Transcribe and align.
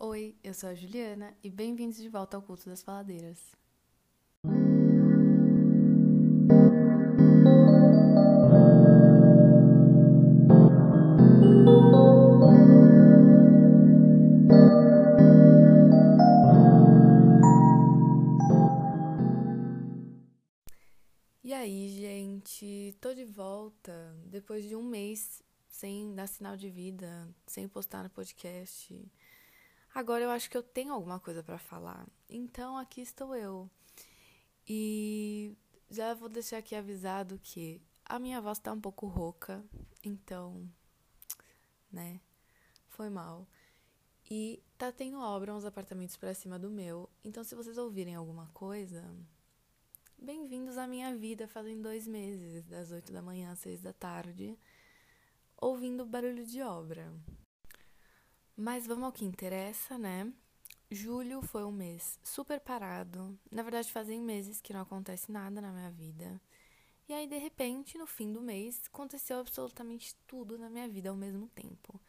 Oi, 0.00 0.36
eu 0.44 0.54
sou 0.54 0.68
a 0.68 0.74
Juliana 0.76 1.36
e 1.42 1.50
bem-vindos 1.50 1.96
de 1.96 2.08
volta 2.08 2.36
ao 2.36 2.42
Culto 2.42 2.66
das 2.66 2.84
Faladeiras. 2.84 3.40
E 21.42 21.52
aí, 21.52 21.88
gente, 21.88 22.96
tô 23.00 23.12
de 23.12 23.24
volta 23.24 24.16
depois 24.26 24.64
de 24.64 24.76
um 24.76 24.82
mês 24.84 25.42
sem 25.68 26.14
dar 26.14 26.28
sinal 26.28 26.56
de 26.56 26.70
vida, 26.70 27.28
sem 27.48 27.66
postar 27.66 28.04
no 28.04 28.10
podcast. 28.10 28.94
Agora 29.98 30.22
eu 30.22 30.30
acho 30.30 30.48
que 30.48 30.56
eu 30.56 30.62
tenho 30.62 30.92
alguma 30.92 31.18
coisa 31.18 31.42
para 31.42 31.58
falar. 31.58 32.06
Então 32.30 32.78
aqui 32.78 33.00
estou 33.00 33.34
eu. 33.34 33.68
E 34.64 35.56
já 35.90 36.14
vou 36.14 36.28
deixar 36.28 36.58
aqui 36.58 36.76
avisado 36.76 37.36
que 37.42 37.82
a 38.04 38.16
minha 38.16 38.40
voz 38.40 38.60
tá 38.60 38.72
um 38.72 38.80
pouco 38.80 39.08
rouca, 39.08 39.60
então, 40.04 40.70
né? 41.90 42.20
Foi 42.86 43.10
mal. 43.10 43.44
E 44.30 44.62
tá 44.78 44.92
tendo 44.92 45.18
obra 45.18 45.52
uns 45.52 45.64
apartamentos 45.64 46.16
para 46.16 46.32
cima 46.32 46.60
do 46.60 46.70
meu. 46.70 47.10
Então, 47.24 47.42
se 47.42 47.56
vocês 47.56 47.76
ouvirem 47.76 48.14
alguma 48.14 48.46
coisa, 48.54 49.04
bem-vindos 50.16 50.78
à 50.78 50.86
minha 50.86 51.12
vida 51.16 51.48
fazem 51.48 51.82
dois 51.82 52.06
meses, 52.06 52.64
das 52.66 52.92
oito 52.92 53.12
da 53.12 53.20
manhã 53.20 53.50
às 53.50 53.58
seis 53.58 53.82
da 53.82 53.92
tarde, 53.92 54.56
ouvindo 55.56 56.06
barulho 56.06 56.46
de 56.46 56.62
obra. 56.62 57.12
Mas 58.60 58.88
vamos 58.88 59.04
ao 59.04 59.12
que 59.12 59.24
interessa, 59.24 59.96
né? 59.96 60.32
Julho 60.90 61.40
foi 61.42 61.62
um 61.62 61.70
mês 61.70 62.18
super 62.24 62.58
parado. 62.58 63.38
Na 63.52 63.62
verdade, 63.62 63.92
fazem 63.92 64.20
meses 64.20 64.60
que 64.60 64.72
não 64.72 64.80
acontece 64.80 65.30
nada 65.30 65.60
na 65.60 65.70
minha 65.70 65.92
vida. 65.92 66.42
E 67.08 67.12
aí, 67.12 67.28
de 67.28 67.38
repente, 67.38 67.96
no 67.96 68.04
fim 68.04 68.32
do 68.32 68.40
mês, 68.40 68.82
aconteceu 68.92 69.38
absolutamente 69.38 70.16
tudo 70.26 70.58
na 70.58 70.68
minha 70.68 70.88
vida 70.88 71.08
ao 71.08 71.14
mesmo 71.14 71.46
tempo. 71.50 72.00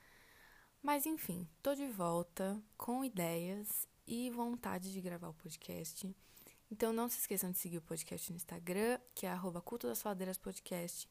Mas 0.82 1.06
enfim, 1.06 1.48
tô 1.62 1.76
de 1.76 1.86
volta 1.86 2.60
com 2.76 3.06
ideias 3.06 3.88
e 4.08 4.32
vontade 4.32 4.92
de 4.92 5.00
gravar 5.02 5.30
o 5.30 5.36
podcast. 5.36 6.10
Então 6.72 6.92
não 6.92 7.08
se 7.08 7.20
esqueçam 7.20 7.52
de 7.52 7.60
seguir 7.60 7.78
o 7.78 7.84
podcast 7.84 8.32
no 8.32 8.38
Instagram, 8.38 9.00
que 9.14 9.28
é 9.28 9.30
arroba 9.30 9.62
Culto 9.62 9.86
das 9.86 10.02
Faladeiras 10.02 10.40
Podcast, 10.40 11.08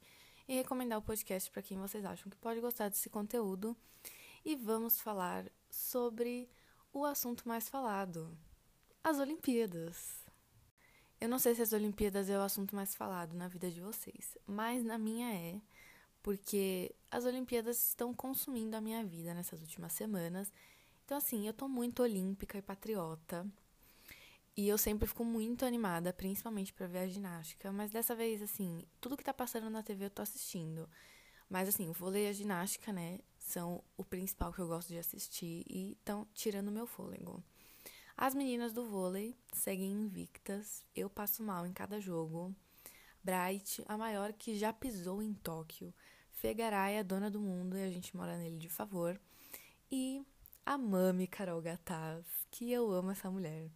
e 0.48 0.56
recomendar 0.56 0.98
o 0.98 1.02
podcast 1.02 1.48
para 1.48 1.62
quem 1.62 1.78
vocês 1.78 2.04
acham 2.04 2.28
que 2.28 2.36
pode 2.38 2.60
gostar 2.60 2.88
desse 2.88 3.08
conteúdo. 3.08 3.76
E 4.48 4.56
vamos 4.56 4.98
falar 4.98 5.44
sobre 5.68 6.48
o 6.90 7.04
assunto 7.04 7.46
mais 7.46 7.68
falado, 7.68 8.34
as 9.04 9.18
Olimpíadas. 9.18 10.24
Eu 11.20 11.28
não 11.28 11.38
sei 11.38 11.54
se 11.54 11.60
as 11.60 11.74
Olimpíadas 11.74 12.30
é 12.30 12.38
o 12.38 12.40
assunto 12.40 12.74
mais 12.74 12.94
falado 12.94 13.34
na 13.34 13.46
vida 13.46 13.70
de 13.70 13.82
vocês, 13.82 14.38
mas 14.46 14.82
na 14.82 14.96
minha 14.96 15.30
é, 15.34 15.60
porque 16.22 16.94
as 17.10 17.26
Olimpíadas 17.26 17.88
estão 17.88 18.14
consumindo 18.14 18.74
a 18.74 18.80
minha 18.80 19.04
vida 19.04 19.34
nessas 19.34 19.60
últimas 19.60 19.92
semanas. 19.92 20.50
Então, 21.04 21.18
assim, 21.18 21.46
eu 21.46 21.52
tô 21.52 21.68
muito 21.68 22.02
olímpica 22.02 22.56
e 22.56 22.62
patriota. 22.62 23.46
E 24.56 24.66
eu 24.66 24.78
sempre 24.78 25.06
fico 25.06 25.26
muito 25.26 25.66
animada, 25.66 26.10
principalmente 26.10 26.72
para 26.72 26.86
ver 26.86 27.00
a 27.00 27.06
ginástica. 27.06 27.70
Mas 27.70 27.90
dessa 27.90 28.14
vez, 28.14 28.40
assim, 28.40 28.82
tudo 28.98 29.14
que 29.14 29.24
tá 29.24 29.34
passando 29.34 29.68
na 29.68 29.82
TV 29.82 30.06
eu 30.06 30.10
tô 30.10 30.22
assistindo. 30.22 30.88
Mas, 31.50 31.68
assim, 31.68 31.86
o 31.86 31.92
vôlei 31.92 32.24
e 32.24 32.28
a 32.28 32.32
ginástica, 32.32 32.94
né, 32.94 33.18
são 33.48 33.82
o 33.96 34.04
principal 34.04 34.52
que 34.52 34.60
eu 34.60 34.68
gosto 34.68 34.88
de 34.88 34.98
assistir 34.98 35.64
e 35.68 35.92
estão 35.92 36.26
tirando 36.34 36.70
meu 36.70 36.86
fôlego. 36.86 37.42
As 38.16 38.34
meninas 38.34 38.72
do 38.72 38.84
vôlei 38.84 39.36
seguem 39.52 39.92
invictas. 39.92 40.84
Eu 40.94 41.08
passo 41.08 41.42
mal 41.42 41.66
em 41.66 41.72
cada 41.72 42.00
jogo. 42.00 42.54
Bright, 43.22 43.82
a 43.86 43.96
maior 43.96 44.32
que 44.32 44.56
já 44.56 44.72
pisou 44.72 45.22
em 45.22 45.32
Tóquio. 45.34 45.94
Fegaray, 46.32 46.98
a 46.98 47.02
dona 47.02 47.30
do 47.30 47.40
mundo 47.40 47.76
e 47.76 47.82
a 47.82 47.90
gente 47.90 48.16
mora 48.16 48.36
nele 48.36 48.58
de 48.58 48.68
favor. 48.68 49.20
E 49.90 50.24
a 50.66 50.76
Mami 50.76 51.26
Carol 51.26 51.62
Gataz, 51.62 52.24
que 52.50 52.70
eu 52.70 52.90
amo 52.90 53.10
essa 53.10 53.30
mulher. 53.30 53.70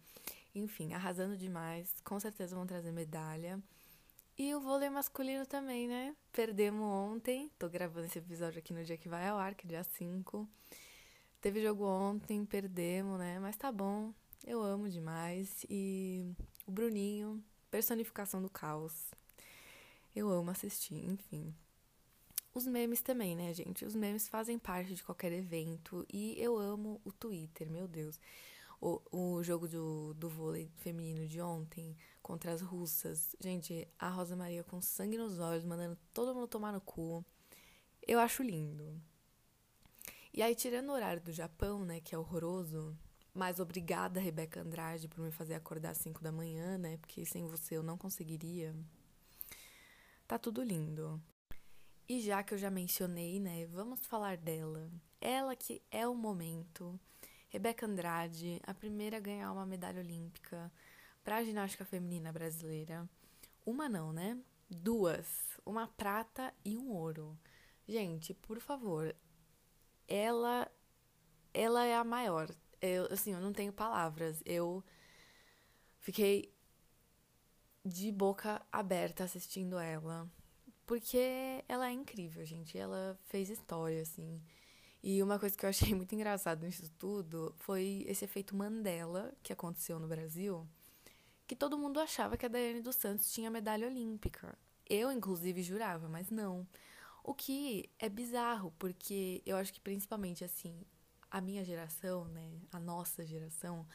Enfim, 0.53 0.93
arrasando 0.93 1.35
demais. 1.35 1.95
Com 2.03 2.19
certeza 2.19 2.55
vão 2.55 2.67
trazer 2.67 2.91
medalha. 2.91 3.61
E 4.35 4.53
o 4.55 4.59
vôlei 4.59 4.89
masculino 4.89 5.45
também, 5.45 5.87
né? 5.87 6.15
Perdemos 6.31 6.81
ontem. 6.81 7.51
Tô 7.59 7.69
gravando 7.69 8.07
esse 8.07 8.17
episódio 8.17 8.57
aqui 8.57 8.73
no 8.73 8.83
dia 8.83 8.97
que 8.97 9.07
vai 9.07 9.27
ao 9.27 9.37
ar, 9.37 9.53
que 9.53 9.67
é 9.67 9.69
dia 9.69 9.83
5. 9.83 10.49
Teve 11.39 11.61
jogo 11.61 11.85
ontem, 11.85 12.43
perdemos, 12.43 13.19
né? 13.19 13.39
Mas 13.39 13.55
tá 13.55 13.71
bom. 13.71 14.11
Eu 14.43 14.63
amo 14.63 14.89
demais. 14.89 15.63
E 15.69 16.33
o 16.65 16.71
Bruninho, 16.71 17.43
personificação 17.69 18.41
do 18.41 18.49
caos. 18.49 19.11
Eu 20.15 20.29
amo 20.31 20.49
assistir, 20.49 21.05
enfim. 21.05 21.53
Os 22.55 22.65
memes 22.65 23.01
também, 23.01 23.35
né, 23.35 23.53
gente? 23.53 23.85
Os 23.85 23.93
memes 23.93 24.27
fazem 24.27 24.57
parte 24.57 24.95
de 24.95 25.03
qualquer 25.03 25.31
evento. 25.31 26.05
E 26.11 26.33
eu 26.39 26.57
amo 26.57 26.99
o 27.05 27.11
Twitter, 27.11 27.69
meu 27.69 27.87
Deus. 27.87 28.19
O, 28.85 29.01
o 29.37 29.43
jogo 29.43 29.65
do, 29.65 30.13
do 30.15 30.27
vôlei 30.27 30.69
feminino 30.75 31.25
de 31.25 31.39
ontem 31.39 31.95
contra 32.21 32.51
as 32.51 32.59
russas. 32.59 33.33
Gente, 33.39 33.87
a 33.97 34.09
Rosa 34.09 34.35
Maria 34.35 34.61
com 34.61 34.81
sangue 34.81 35.17
nos 35.17 35.39
olhos, 35.39 35.63
mandando 35.63 35.97
todo 36.13 36.35
mundo 36.35 36.49
tomar 36.49 36.73
no 36.73 36.81
cu. 36.81 37.23
Eu 38.05 38.19
acho 38.19 38.43
lindo. 38.43 39.01
E 40.33 40.41
aí, 40.41 40.53
tirando 40.53 40.89
o 40.89 40.91
horário 40.91 41.21
do 41.21 41.31
Japão, 41.31 41.85
né, 41.85 42.01
que 42.01 42.13
é 42.13 42.17
horroroso, 42.17 42.93
mas 43.33 43.57
obrigada, 43.57 44.19
Rebeca 44.19 44.59
Andrade, 44.59 45.07
por 45.07 45.23
me 45.23 45.31
fazer 45.31 45.53
acordar 45.53 45.91
às 45.91 45.99
5 45.99 46.21
da 46.21 46.31
manhã, 46.31 46.77
né, 46.77 46.97
porque 46.97 47.25
sem 47.25 47.47
você 47.47 47.77
eu 47.77 47.83
não 47.83 47.97
conseguiria. 47.97 48.75
Tá 50.27 50.37
tudo 50.37 50.61
lindo. 50.61 51.23
E 52.09 52.19
já 52.19 52.43
que 52.43 52.53
eu 52.53 52.57
já 52.57 52.69
mencionei, 52.69 53.39
né, 53.39 53.65
vamos 53.67 54.05
falar 54.05 54.35
dela. 54.35 54.91
Ela 55.21 55.55
que 55.55 55.81
é 55.89 56.05
o 56.05 56.13
momento. 56.13 56.99
Rebeca 57.53 57.85
Andrade, 57.85 58.59
a 58.65 58.73
primeira 58.73 59.17
a 59.17 59.19
ganhar 59.19 59.51
uma 59.51 59.63
medalha 59.63 59.99
olímpica 59.99 60.71
para 61.23 61.35
a 61.35 61.43
ginástica 61.43 61.85
feminina 61.85 62.31
brasileira. 62.31 63.07
Uma 63.63 63.87
não, 63.87 64.11
né? 64.11 64.39
Duas. 64.67 65.27
Uma 65.63 65.87
prata 65.87 66.51
e 66.65 66.75
um 66.75 66.89
ouro. 66.89 67.37
Gente, 67.87 68.33
por 68.33 68.59
favor. 68.59 69.15
Ela 70.07 70.67
ela 71.53 71.85
é 71.85 71.95
a 71.95 72.03
maior. 72.03 72.49
Eu, 72.81 73.05
assim, 73.13 73.33
eu 73.33 73.39
não 73.39 73.53
tenho 73.53 73.71
palavras. 73.71 74.41
Eu 74.43 74.83
fiquei 75.99 76.51
de 77.85 78.11
boca 78.11 78.65
aberta 78.71 79.25
assistindo 79.25 79.77
ela. 79.77 80.27
Porque 80.87 81.63
ela 81.69 81.87
é 81.87 81.91
incrível, 81.91 82.43
gente. 82.43 82.79
Ela 82.79 83.15
fez 83.25 83.51
história, 83.51 84.01
assim. 84.01 84.41
E 85.03 85.21
uma 85.21 85.37
coisa 85.37 85.57
que 85.57 85.65
eu 85.65 85.69
achei 85.69 85.93
muito 85.93 86.15
engraçado 86.15 86.65
nisso 86.65 86.89
tudo 86.97 87.53
foi 87.57 88.05
esse 88.07 88.23
efeito 88.23 88.55
Mandela 88.55 89.33
que 89.43 89.51
aconteceu 89.51 89.99
no 89.99 90.07
Brasil, 90.07 90.65
que 91.45 91.55
todo 91.55 91.77
mundo 91.77 91.99
achava 91.99 92.37
que 92.37 92.45
a 92.45 92.49
Daiane 92.49 92.81
dos 92.81 92.95
Santos 92.95 93.31
tinha 93.31 93.51
medalha 93.51 93.85
olímpica. 93.85 94.57
Eu, 94.89 95.11
inclusive, 95.11 95.61
jurava, 95.61 96.07
mas 96.07 96.29
não. 96.29 96.65
O 97.23 97.33
que 97.33 97.89
é 97.99 98.07
bizarro, 98.07 98.73
porque 98.79 99.41
eu 99.45 99.57
acho 99.57 99.73
que 99.73 99.79
principalmente 99.79 100.43
assim, 100.43 100.85
a 101.29 101.41
minha 101.41 101.63
geração, 101.65 102.25
né, 102.25 102.61
a 102.71 102.79
nossa 102.79 103.25
geração, 103.25 103.85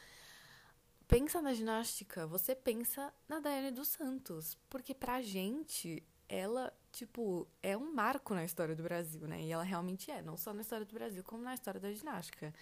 pensa 1.07 1.41
na 1.41 1.55
ginástica, 1.55 2.27
você 2.27 2.55
pensa 2.55 3.13
na 3.27 3.41
Daiane 3.41 3.71
dos 3.71 3.89
Santos, 3.89 4.59
porque 4.69 4.95
pra 4.95 5.23
gente 5.23 6.03
ela, 6.29 6.73
tipo, 6.93 7.47
é 7.62 7.76
um 7.76 7.93
marco 7.94 8.34
na 8.34 8.44
história 8.44 8.75
do 8.75 8.82
Brasil, 8.82 9.26
né? 9.26 9.43
E 9.43 9.53
ela 9.53 9.62
realmente 9.62 10.10
é, 10.10 10.22
não 10.22 10.37
só 10.37 10.53
na 10.53 10.62
história 10.62 10.87
do 10.87 10.94
Brasil, 10.94 11.22
como 11.25 11.43
na 11.43 11.54
história 11.54 11.81
da 11.81 11.93
ginástica. 11.93 12.53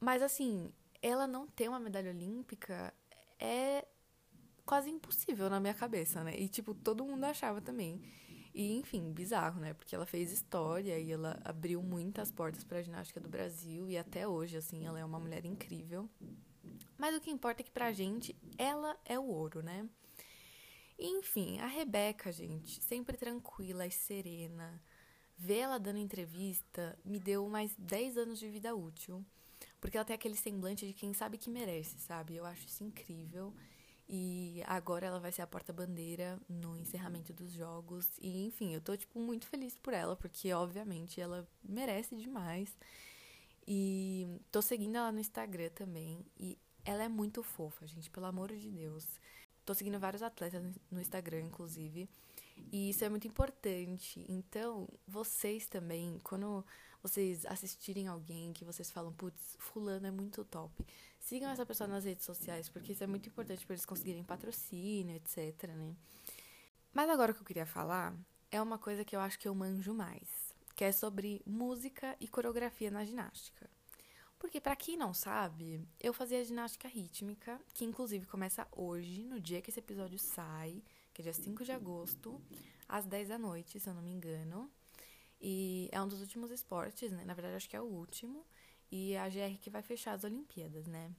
Mas, 0.00 0.22
assim, 0.22 0.72
ela 1.00 1.26
não 1.26 1.46
ter 1.46 1.68
uma 1.68 1.80
medalha 1.80 2.10
olímpica 2.10 2.92
é 3.38 3.86
quase 4.64 4.90
impossível 4.90 5.50
na 5.50 5.60
minha 5.60 5.74
cabeça, 5.74 6.22
né? 6.24 6.36
E, 6.36 6.48
tipo, 6.48 6.74
todo 6.74 7.04
mundo 7.04 7.24
achava 7.24 7.60
também. 7.60 8.02
E, 8.54 8.76
enfim, 8.78 9.12
bizarro, 9.12 9.60
né? 9.60 9.74
Porque 9.74 9.94
ela 9.94 10.06
fez 10.06 10.30
história 10.30 10.98
e 10.98 11.10
ela 11.10 11.40
abriu 11.44 11.82
muitas 11.82 12.30
portas 12.30 12.62
para 12.64 12.78
a 12.78 12.82
ginástica 12.82 13.20
do 13.20 13.28
Brasil 13.28 13.88
e 13.88 13.96
até 13.96 14.28
hoje, 14.28 14.56
assim, 14.56 14.86
ela 14.86 14.98
é 14.98 15.04
uma 15.04 15.18
mulher 15.18 15.44
incrível. 15.44 16.08
Mas 16.98 17.16
o 17.16 17.20
que 17.20 17.30
importa 17.30 17.62
é 17.62 17.64
que 17.64 17.70
pra 17.70 17.92
gente, 17.92 18.36
ela 18.58 18.96
é 19.04 19.18
o 19.18 19.24
ouro, 19.24 19.62
né? 19.62 19.88
Enfim, 20.98 21.58
a 21.58 21.66
Rebeca, 21.66 22.30
gente, 22.30 22.82
sempre 22.82 23.16
tranquila 23.16 23.86
e 23.86 23.90
serena. 23.90 24.80
Ver 25.36 25.58
ela 25.58 25.78
dando 25.78 25.98
entrevista 25.98 26.98
me 27.04 27.18
deu 27.18 27.48
mais 27.48 27.74
10 27.76 28.18
anos 28.18 28.38
de 28.38 28.48
vida 28.48 28.74
útil. 28.74 29.24
Porque 29.80 29.96
ela 29.96 30.04
tem 30.04 30.14
aquele 30.14 30.36
semblante 30.36 30.86
de 30.86 30.92
quem 30.92 31.12
sabe 31.12 31.36
que 31.36 31.50
merece, 31.50 31.98
sabe? 31.98 32.36
Eu 32.36 32.46
acho 32.46 32.66
isso 32.66 32.84
incrível. 32.84 33.52
E 34.08 34.62
agora 34.66 35.06
ela 35.06 35.18
vai 35.18 35.32
ser 35.32 35.42
a 35.42 35.46
porta-bandeira 35.46 36.38
no 36.48 36.76
encerramento 36.76 37.32
dos 37.32 37.50
jogos. 37.50 38.08
E, 38.20 38.44
enfim, 38.44 38.74
eu 38.74 38.80
tô, 38.80 38.96
tipo, 38.96 39.18
muito 39.18 39.46
feliz 39.46 39.74
por 39.76 39.92
ela, 39.92 40.14
porque, 40.14 40.52
obviamente, 40.52 41.20
ela 41.20 41.48
merece 41.64 42.14
demais. 42.14 42.76
E 43.66 44.26
tô 44.50 44.60
seguindo 44.60 44.96
ela 44.96 45.10
no 45.10 45.18
Instagram 45.18 45.70
também. 45.70 46.24
E 46.38 46.58
ela 46.84 47.04
é 47.04 47.08
muito 47.08 47.42
fofa, 47.42 47.86
gente, 47.86 48.10
pelo 48.10 48.26
amor 48.26 48.52
de 48.54 48.70
Deus. 48.70 49.06
Tô 49.64 49.74
seguindo 49.74 49.98
vários 49.98 50.22
atletas 50.22 50.62
no 50.90 51.00
Instagram, 51.00 51.42
inclusive. 51.42 52.08
E 52.72 52.90
isso 52.90 53.04
é 53.04 53.08
muito 53.08 53.26
importante. 53.26 54.24
Então, 54.28 54.88
vocês 55.06 55.66
também, 55.66 56.18
quando 56.22 56.64
vocês 57.02 57.44
assistirem 57.46 58.06
alguém 58.06 58.52
que 58.52 58.64
vocês 58.64 58.90
falam, 58.90 59.12
putz, 59.12 59.56
fulano 59.58 60.06
é 60.06 60.10
muito 60.10 60.44
top, 60.44 60.84
sigam 61.18 61.50
essa 61.50 61.66
pessoa 61.66 61.88
nas 61.88 62.04
redes 62.04 62.24
sociais, 62.24 62.68
porque 62.68 62.92
isso 62.92 63.02
é 63.02 63.06
muito 63.06 63.28
importante 63.28 63.66
para 63.66 63.74
eles 63.74 63.84
conseguirem 63.84 64.22
patrocínio, 64.22 65.16
etc, 65.16 65.68
né? 65.68 65.94
Mas 66.92 67.08
agora 67.10 67.32
o 67.32 67.34
que 67.34 67.40
eu 67.40 67.46
queria 67.46 67.66
falar 67.66 68.14
é 68.50 68.60
uma 68.60 68.78
coisa 68.78 69.04
que 69.04 69.16
eu 69.16 69.20
acho 69.20 69.38
que 69.38 69.48
eu 69.48 69.54
manjo 69.54 69.94
mais, 69.94 70.54
que 70.76 70.84
é 70.84 70.92
sobre 70.92 71.42
música 71.46 72.16
e 72.20 72.28
coreografia 72.28 72.90
na 72.90 73.04
ginástica. 73.04 73.68
Porque 74.42 74.60
para 74.60 74.74
quem 74.74 74.96
não 74.96 75.14
sabe, 75.14 75.80
eu 76.00 76.12
fazia 76.12 76.44
ginástica 76.44 76.88
rítmica, 76.88 77.60
que 77.72 77.84
inclusive 77.84 78.26
começa 78.26 78.66
hoje, 78.72 79.22
no 79.22 79.38
dia 79.38 79.62
que 79.62 79.70
esse 79.70 79.78
episódio 79.78 80.18
sai, 80.18 80.82
que 81.14 81.22
é 81.22 81.26
dia 81.26 81.32
5 81.32 81.64
de 81.64 81.70
agosto, 81.70 82.42
às 82.88 83.06
10 83.06 83.28
da 83.28 83.38
noite, 83.38 83.78
se 83.78 83.88
eu 83.88 83.94
não 83.94 84.02
me 84.02 84.10
engano. 84.10 84.68
E 85.40 85.88
é 85.92 86.02
um 86.02 86.08
dos 86.08 86.20
últimos 86.20 86.50
esportes, 86.50 87.12
né? 87.12 87.24
Na 87.24 87.34
verdade, 87.34 87.54
acho 87.54 87.70
que 87.70 87.76
é 87.76 87.80
o 87.80 87.84
último. 87.84 88.44
E 88.90 89.16
a 89.16 89.28
GR 89.28 89.60
que 89.60 89.70
vai 89.70 89.80
fechar 89.80 90.14
as 90.14 90.24
Olimpíadas, 90.24 90.88
né? 90.88 91.12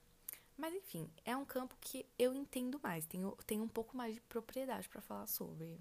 Mas 0.54 0.74
enfim, 0.74 1.10
é 1.24 1.34
um 1.34 1.46
campo 1.46 1.74
que 1.80 2.04
eu 2.18 2.34
entendo 2.34 2.78
mais, 2.82 3.06
tenho, 3.06 3.34
tenho 3.46 3.62
um 3.62 3.68
pouco 3.68 3.96
mais 3.96 4.16
de 4.16 4.20
propriedade 4.20 4.86
para 4.86 5.00
falar 5.00 5.26
sobre. 5.28 5.80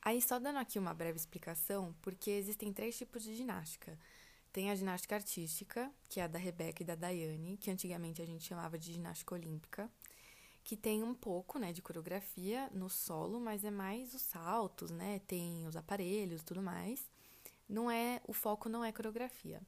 Aí, 0.00 0.22
só 0.22 0.38
dando 0.38 0.60
aqui 0.60 0.78
uma 0.78 0.94
breve 0.94 1.18
explicação, 1.18 1.92
porque 2.00 2.30
existem 2.30 2.72
três 2.72 2.96
tipos 2.96 3.24
de 3.24 3.34
ginástica. 3.34 3.98
Tem 4.56 4.70
a 4.70 4.74
ginástica 4.74 5.16
artística, 5.16 5.92
que 6.08 6.18
é 6.18 6.22
a 6.22 6.26
da 6.26 6.38
Rebeca 6.38 6.82
e 6.82 6.86
da 6.86 6.94
Daiane, 6.94 7.58
que 7.58 7.70
antigamente 7.70 8.22
a 8.22 8.24
gente 8.24 8.42
chamava 8.42 8.78
de 8.78 8.90
ginástica 8.90 9.34
olímpica, 9.34 9.86
que 10.64 10.74
tem 10.74 11.02
um 11.02 11.12
pouco, 11.12 11.58
né, 11.58 11.74
de 11.74 11.82
coreografia 11.82 12.70
no 12.72 12.88
solo, 12.88 13.38
mas 13.38 13.66
é 13.66 13.70
mais 13.70 14.14
os 14.14 14.22
saltos, 14.22 14.90
né, 14.90 15.20
tem 15.26 15.66
os 15.66 15.76
aparelhos, 15.76 16.42
tudo 16.42 16.62
mais. 16.62 17.06
Não 17.68 17.90
é, 17.90 18.22
o 18.26 18.32
foco 18.32 18.66
não 18.66 18.82
é 18.82 18.90
coreografia. 18.90 19.60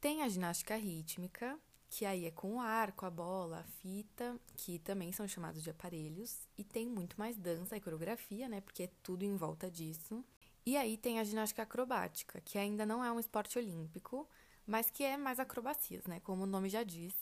Tem 0.00 0.22
a 0.22 0.28
ginástica 0.28 0.76
rítmica, 0.76 1.58
que 1.90 2.04
aí 2.04 2.24
é 2.24 2.30
com 2.30 2.54
o 2.54 2.60
ar, 2.60 2.92
com 2.92 3.04
a 3.04 3.10
bola, 3.10 3.58
a 3.58 3.64
fita, 3.82 4.40
que 4.58 4.78
também 4.78 5.10
são 5.10 5.26
chamados 5.26 5.60
de 5.60 5.70
aparelhos, 5.70 6.46
e 6.56 6.62
tem 6.62 6.88
muito 6.88 7.18
mais 7.18 7.36
dança 7.36 7.76
e 7.76 7.80
coreografia, 7.80 8.48
né? 8.48 8.60
Porque 8.60 8.84
é 8.84 8.90
tudo 9.02 9.24
em 9.24 9.34
volta 9.34 9.68
disso. 9.68 10.24
E 10.68 10.76
aí 10.76 10.98
tem 10.98 11.18
a 11.18 11.24
ginástica 11.24 11.62
acrobática, 11.62 12.42
que 12.42 12.58
ainda 12.58 12.84
não 12.84 13.02
é 13.02 13.10
um 13.10 13.18
esporte 13.18 13.58
olímpico, 13.58 14.28
mas 14.66 14.90
que 14.90 15.02
é 15.02 15.16
mais 15.16 15.40
acrobacias, 15.40 16.04
né? 16.04 16.20
Como 16.20 16.42
o 16.42 16.46
nome 16.46 16.68
já 16.68 16.82
diz. 16.82 17.14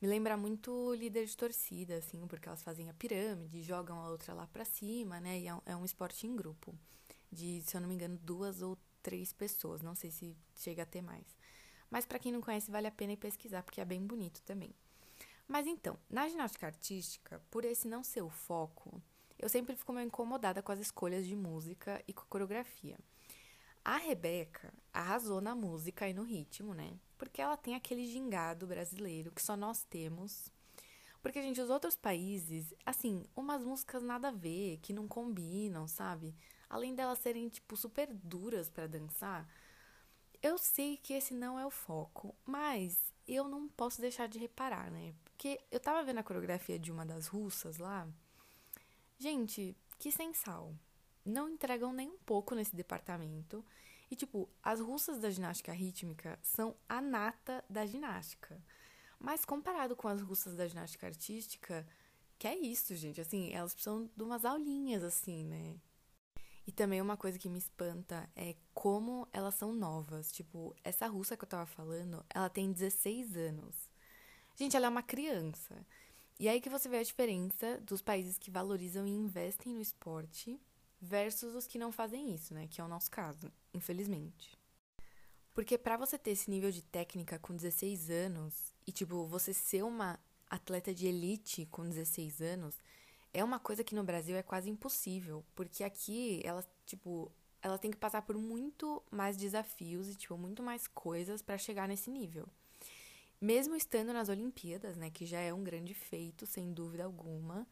Me 0.00 0.06
lembra 0.06 0.36
muito 0.36 0.94
líder 0.94 1.26
de 1.26 1.36
torcida, 1.36 1.96
assim, 1.96 2.24
porque 2.28 2.46
elas 2.46 2.62
fazem 2.62 2.88
a 2.88 2.94
pirâmide, 2.94 3.60
jogam 3.60 3.98
a 3.98 4.08
outra 4.08 4.32
lá 4.32 4.46
pra 4.46 4.64
cima, 4.64 5.18
né? 5.18 5.40
E 5.40 5.48
é 5.48 5.54
um, 5.56 5.60
é 5.66 5.74
um 5.74 5.84
esporte 5.84 6.28
em 6.28 6.36
grupo, 6.36 6.78
de, 7.28 7.60
se 7.62 7.76
eu 7.76 7.80
não 7.80 7.88
me 7.88 7.96
engano, 7.96 8.16
duas 8.22 8.62
ou 8.62 8.78
três 9.02 9.32
pessoas, 9.32 9.82
não 9.82 9.96
sei 9.96 10.12
se 10.12 10.36
chega 10.54 10.84
a 10.84 10.86
ter 10.86 11.02
mais. 11.02 11.26
Mas 11.90 12.06
para 12.06 12.20
quem 12.20 12.30
não 12.30 12.40
conhece, 12.40 12.70
vale 12.70 12.86
a 12.86 12.92
pena 12.92 13.16
pesquisar, 13.16 13.64
porque 13.64 13.80
é 13.80 13.84
bem 13.84 14.06
bonito 14.06 14.40
também. 14.42 14.72
Mas 15.48 15.66
então, 15.66 15.98
na 16.08 16.28
ginástica 16.28 16.66
artística, 16.66 17.42
por 17.50 17.64
esse 17.64 17.88
não 17.88 18.04
ser 18.04 18.22
o 18.22 18.30
foco, 18.30 19.02
eu 19.42 19.48
sempre 19.48 19.74
fico 19.74 19.92
meio 19.92 20.06
incomodada 20.06 20.62
com 20.62 20.70
as 20.70 20.78
escolhas 20.78 21.26
de 21.26 21.34
música 21.34 22.02
e 22.06 22.12
com 22.12 22.22
a 22.22 22.26
coreografia. 22.26 22.96
A 23.84 23.96
Rebeca 23.96 24.72
arrasou 24.92 25.40
na 25.40 25.52
música 25.52 26.08
e 26.08 26.14
no 26.14 26.22
ritmo, 26.22 26.72
né? 26.72 26.94
Porque 27.18 27.42
ela 27.42 27.56
tem 27.56 27.74
aquele 27.74 28.06
gingado 28.06 28.68
brasileiro 28.68 29.32
que 29.32 29.42
só 29.42 29.56
nós 29.56 29.82
temos. 29.82 30.48
Porque, 31.20 31.42
gente, 31.42 31.60
os 31.60 31.70
outros 31.70 31.96
países, 31.96 32.72
assim, 32.86 33.24
umas 33.34 33.64
músicas 33.64 34.02
nada 34.02 34.28
a 34.28 34.32
ver, 34.32 34.78
que 34.78 34.92
não 34.92 35.08
combinam, 35.08 35.88
sabe? 35.88 36.34
Além 36.70 36.94
delas 36.94 37.18
serem, 37.18 37.48
tipo, 37.48 37.76
super 37.76 38.14
duras 38.14 38.70
para 38.70 38.86
dançar, 38.86 39.48
eu 40.40 40.56
sei 40.56 40.96
que 40.96 41.14
esse 41.14 41.34
não 41.34 41.58
é 41.58 41.66
o 41.66 41.70
foco, 41.70 42.34
mas 42.44 43.12
eu 43.26 43.48
não 43.48 43.68
posso 43.68 44.00
deixar 44.00 44.28
de 44.28 44.38
reparar, 44.38 44.90
né? 44.90 45.14
Porque 45.24 45.60
eu 45.70 45.80
tava 45.80 46.04
vendo 46.04 46.18
a 46.18 46.24
coreografia 46.24 46.78
de 46.78 46.92
uma 46.92 47.04
das 47.04 47.26
russas 47.26 47.78
lá. 47.78 48.08
Gente, 49.22 49.76
que 50.00 50.10
sensal. 50.10 50.74
Não 51.24 51.48
entregam 51.48 51.92
nem 51.92 52.10
um 52.10 52.18
pouco 52.26 52.56
nesse 52.56 52.74
departamento. 52.74 53.64
E, 54.10 54.16
tipo, 54.16 54.50
as 54.60 54.80
russas 54.80 55.20
da 55.20 55.30
ginástica 55.30 55.70
rítmica 55.72 56.36
são 56.42 56.74
a 56.88 57.00
nata 57.00 57.64
da 57.70 57.86
ginástica. 57.86 58.60
Mas 59.20 59.44
comparado 59.44 59.94
com 59.94 60.08
as 60.08 60.20
russas 60.20 60.56
da 60.56 60.66
ginástica 60.66 61.06
artística, 61.06 61.86
que 62.36 62.48
é 62.48 62.58
isso, 62.58 62.96
gente. 62.96 63.20
Assim, 63.20 63.52
elas 63.52 63.72
precisam 63.74 64.10
de 64.16 64.24
umas 64.24 64.44
aulinhas, 64.44 65.04
assim, 65.04 65.44
né? 65.44 65.76
E 66.66 66.72
também 66.72 67.00
uma 67.00 67.16
coisa 67.16 67.38
que 67.38 67.48
me 67.48 67.58
espanta 67.58 68.28
é 68.34 68.56
como 68.74 69.28
elas 69.32 69.54
são 69.54 69.72
novas. 69.72 70.32
Tipo, 70.32 70.74
essa 70.82 71.06
russa 71.06 71.36
que 71.36 71.44
eu 71.44 71.48
tava 71.48 71.66
falando, 71.66 72.26
ela 72.28 72.50
tem 72.50 72.72
16 72.72 73.36
anos. 73.36 73.88
Gente, 74.56 74.76
ela 74.76 74.86
é 74.86 74.90
uma 74.90 75.00
criança. 75.00 75.86
E 76.42 76.48
aí 76.48 76.60
que 76.60 76.68
você 76.68 76.88
vê 76.88 76.98
a 76.98 77.02
diferença 77.04 77.78
dos 77.82 78.02
países 78.02 78.36
que 78.36 78.50
valorizam 78.50 79.06
e 79.06 79.10
investem 79.10 79.72
no 79.72 79.80
esporte 79.80 80.60
versus 81.00 81.54
os 81.54 81.68
que 81.68 81.78
não 81.78 81.92
fazem 81.92 82.34
isso, 82.34 82.52
né? 82.52 82.66
Que 82.68 82.80
é 82.80 82.84
o 82.84 82.88
nosso 82.88 83.08
caso, 83.08 83.48
infelizmente. 83.72 84.58
Porque 85.54 85.78
para 85.78 85.96
você 85.96 86.18
ter 86.18 86.32
esse 86.32 86.50
nível 86.50 86.72
de 86.72 86.82
técnica 86.82 87.38
com 87.38 87.54
16 87.54 88.10
anos 88.10 88.74
e 88.84 88.90
tipo, 88.90 89.24
você 89.24 89.54
ser 89.54 89.84
uma 89.84 90.18
atleta 90.50 90.92
de 90.92 91.06
elite 91.06 91.64
com 91.66 91.88
16 91.88 92.40
anos, 92.40 92.76
é 93.32 93.44
uma 93.44 93.60
coisa 93.60 93.84
que 93.84 93.94
no 93.94 94.02
Brasil 94.02 94.34
é 94.34 94.42
quase 94.42 94.68
impossível, 94.68 95.44
porque 95.54 95.84
aqui 95.84 96.40
ela, 96.42 96.64
tipo, 96.84 97.30
ela 97.62 97.78
tem 97.78 97.92
que 97.92 97.96
passar 97.96 98.22
por 98.22 98.36
muito 98.36 99.00
mais 99.12 99.36
desafios 99.36 100.08
e, 100.08 100.16
tipo, 100.16 100.36
muito 100.36 100.60
mais 100.60 100.88
coisas 100.88 101.40
para 101.40 101.56
chegar 101.56 101.86
nesse 101.86 102.10
nível. 102.10 102.48
Mesmo 103.42 103.74
estando 103.74 104.12
nas 104.12 104.28
Olimpíadas, 104.28 104.96
né, 104.96 105.10
que 105.10 105.26
já 105.26 105.40
é 105.40 105.52
um 105.52 105.64
grande 105.64 105.92
feito, 105.94 106.46
sem 106.46 106.72
dúvida 106.72 107.04
alguma. 107.04 107.66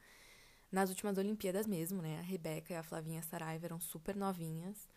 Nas 0.71 0.91
últimas 0.91 1.17
Olimpíadas 1.17 1.67
mesmo, 1.67 2.03
né, 2.03 2.19
a 2.19 2.23
Rebeca 2.23 2.75
e 2.75 2.77
a 2.77 2.83
Flavinha 2.83 3.23
Saraiva 3.23 3.67
eram 3.67 3.81
super 3.81 4.17
novinhas. 4.17 4.89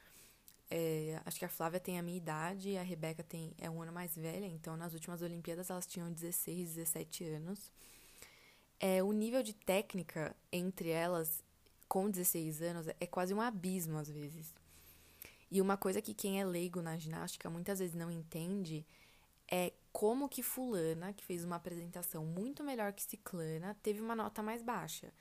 É, 0.70 1.22
acho 1.26 1.38
que 1.38 1.46
a 1.46 1.50
Flávia 1.50 1.80
tem 1.80 2.00
a 2.00 2.02
minha 2.02 2.18
idade 2.18 2.70
e 2.70 2.78
a 2.78 2.82
Rebeca 2.82 3.24
tem, 3.24 3.54
é 3.60 3.70
um 3.70 3.82
ano 3.82 3.94
mais 3.94 4.16
velha, 4.16 4.48
então 4.48 4.76
nas 4.76 4.94
últimas 4.94 5.22
Olimpíadas 5.22 5.70
elas 5.70 5.86
tinham 5.86 6.12
16, 6.12 6.74
17 6.74 7.24
anos 7.26 7.72
é, 8.86 9.02
o 9.02 9.14
nível 9.14 9.42
de 9.42 9.54
técnica 9.54 10.36
entre 10.52 10.90
elas 10.90 11.42
com 11.88 12.10
16 12.10 12.62
anos 12.62 12.88
é 13.00 13.08
quase 13.08 13.34
um 13.34 13.40
abismo 13.40 13.98
às 13.98 14.10
vezes. 14.10 14.54
E 15.50 15.62
uma 15.62 15.78
coisa 15.78 16.02
que 16.02 16.14
quem 16.14 16.42
é 16.42 16.46
leigo 16.46 16.82
na 16.82 16.98
ginástica 16.98 17.50
muitas 17.50 17.80
vezes 17.80 17.96
não 17.96 18.12
entende 18.12 18.86
é 19.50 19.74
como 19.92 20.30
que 20.30 20.42
fulana, 20.42 21.14
que 21.14 21.24
fez 21.24 21.44
uma 21.44 21.58
apresentação 21.58 22.26
muito 22.26 22.64
melhor 22.64 22.94
que 22.94 23.04
ciclana, 23.04 23.78
teve 23.84 24.02
uma 24.02 24.16
nota 24.16 24.42
mais 24.42 24.62
baixa. 24.62 25.14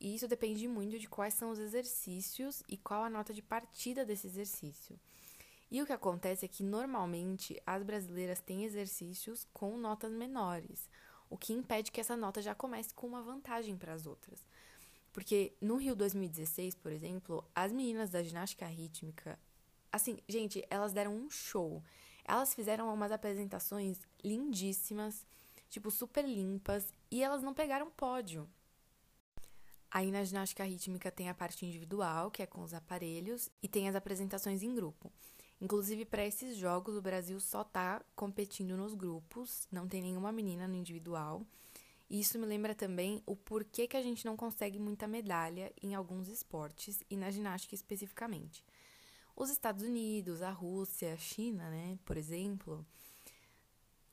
E 0.00 0.14
isso 0.14 0.28
depende 0.28 0.68
muito 0.68 0.98
de 0.98 1.08
quais 1.08 1.34
são 1.34 1.50
os 1.50 1.58
exercícios 1.58 2.62
e 2.68 2.76
qual 2.76 3.02
a 3.02 3.10
nota 3.10 3.32
de 3.32 3.42
partida 3.42 4.04
desse 4.04 4.26
exercício. 4.26 4.98
E 5.70 5.82
o 5.82 5.86
que 5.86 5.92
acontece 5.92 6.44
é 6.44 6.48
que 6.48 6.62
normalmente 6.62 7.60
as 7.66 7.82
brasileiras 7.82 8.40
têm 8.40 8.64
exercícios 8.64 9.46
com 9.52 9.76
notas 9.76 10.12
menores, 10.12 10.88
o 11.28 11.36
que 11.36 11.52
impede 11.52 11.90
que 11.90 12.00
essa 12.00 12.16
nota 12.16 12.40
já 12.40 12.54
comece 12.54 12.94
com 12.94 13.06
uma 13.06 13.22
vantagem 13.22 13.76
para 13.76 13.92
as 13.92 14.06
outras. 14.06 14.46
Porque 15.12 15.54
no 15.60 15.76
Rio 15.76 15.96
2016, 15.96 16.74
por 16.74 16.92
exemplo, 16.92 17.44
as 17.54 17.72
meninas 17.72 18.10
da 18.10 18.22
ginástica 18.22 18.66
rítmica, 18.66 19.38
assim, 19.90 20.18
gente, 20.28 20.64
elas 20.68 20.92
deram 20.92 21.16
um 21.16 21.30
show. 21.30 21.82
Elas 22.26 22.52
fizeram 22.52 22.92
umas 22.92 23.12
apresentações 23.12 24.00
lindíssimas, 24.22 25.24
tipo, 25.70 25.90
super 25.90 26.24
limpas, 26.24 26.92
e 27.10 27.22
elas 27.22 27.42
não 27.42 27.54
pegaram 27.54 27.90
pódio. 27.90 28.48
Aí 29.90 30.10
na 30.10 30.24
ginástica 30.24 30.64
rítmica 30.64 31.10
tem 31.10 31.28
a 31.28 31.34
parte 31.34 31.64
individual, 31.64 32.30
que 32.30 32.42
é 32.42 32.46
com 32.46 32.62
os 32.62 32.74
aparelhos, 32.74 33.48
e 33.62 33.68
tem 33.68 33.88
as 33.88 33.94
apresentações 33.94 34.62
em 34.62 34.74
grupo. 34.74 35.10
Inclusive, 35.60 36.04
para 36.04 36.26
esses 36.26 36.56
jogos, 36.56 36.96
o 36.96 37.00
Brasil 37.00 37.40
só 37.40 37.64
tá 37.64 38.02
competindo 38.14 38.76
nos 38.76 38.92
grupos, 38.92 39.66
não 39.70 39.88
tem 39.88 40.02
nenhuma 40.02 40.32
menina 40.32 40.68
no 40.68 40.74
individual. 40.74 41.46
E 42.10 42.20
isso 42.20 42.38
me 42.38 42.46
lembra 42.46 42.74
também 42.74 43.22
o 43.24 43.34
porquê 43.34 43.88
que 43.88 43.96
a 43.96 44.02
gente 44.02 44.24
não 44.24 44.36
consegue 44.36 44.78
muita 44.78 45.08
medalha 45.08 45.72
em 45.82 45.94
alguns 45.94 46.28
esportes 46.28 47.02
e 47.08 47.16
na 47.16 47.30
ginástica 47.30 47.74
especificamente. 47.74 48.62
Os 49.36 49.50
Estados 49.50 49.84
Unidos, 49.84 50.40
a 50.40 50.50
Rússia, 50.50 51.12
a 51.12 51.16
China, 51.18 51.68
né, 51.68 51.98
por 52.06 52.16
exemplo, 52.16 52.84